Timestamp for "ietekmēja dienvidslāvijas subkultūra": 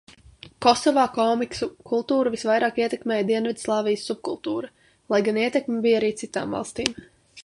2.85-4.73